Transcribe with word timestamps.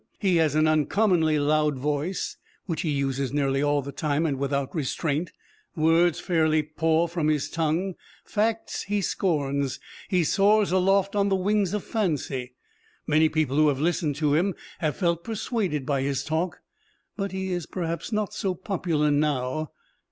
He 0.17 0.37
has 0.37 0.55
an 0.55 0.67
uncommonly 0.67 1.37
loud 1.37 1.77
voice, 1.77 2.35
which 2.65 2.81
he 2.81 2.89
uses 2.89 3.31
nearly 3.31 3.61
all 3.61 3.83
the 3.83 3.91
time 3.91 4.25
and 4.25 4.39
without 4.39 4.73
restraint. 4.73 5.31
Words 5.75 6.19
fairly 6.19 6.63
pour 6.63 7.07
from 7.07 7.27
his 7.27 7.51
tongue. 7.51 7.93
Facts 8.25 8.81
he 8.85 8.99
scorns. 9.01 9.79
He 10.09 10.23
soars 10.23 10.71
aloft 10.71 11.15
on 11.15 11.29
the 11.29 11.35
wings 11.35 11.75
of 11.75 11.83
fancy. 11.83 12.55
Many 13.05 13.29
people 13.29 13.57
who 13.57 13.67
have 13.67 13.79
listened 13.79 14.15
to 14.15 14.33
him 14.33 14.55
have 14.79 14.97
felt 14.97 15.23
persuaded 15.23 15.85
by 15.85 16.01
his 16.01 16.23
talk, 16.23 16.61
but 17.15 17.31
he 17.31 17.51
is 17.51 17.67
perhaps 17.67 18.11
not 18.11 18.33
so 18.33 18.55
popular 18.55 19.11
now." 19.11 19.69